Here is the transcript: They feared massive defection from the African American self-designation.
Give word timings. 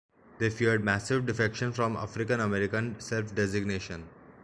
They 0.39 0.49
feared 0.49 0.83
massive 0.83 1.27
defection 1.27 1.73
from 1.73 1.93
the 1.93 1.99
African 1.99 2.39
American 2.39 2.99
self-designation. 2.99 4.09